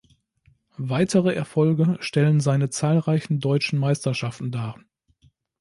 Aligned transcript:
Weitere 0.79 1.35
Erfolge 1.35 1.97
stellen 1.99 2.39
seine 2.39 2.71
zahlreichen 2.71 3.39
Deutschen 3.39 3.77
Meisterschaften 3.77 4.49
dar. 4.51 4.79